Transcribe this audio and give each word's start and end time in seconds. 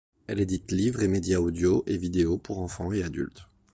Elle 0.25 0.39
édite 0.41 0.71
livres 0.71 1.03
et 1.03 1.07
médias 1.07 1.37
audios 1.37 1.83
et 1.85 1.95
vidéos 1.95 2.39
pour 2.39 2.57
enfants 2.59 2.91
et 2.91 3.03
adultes. 3.03 3.47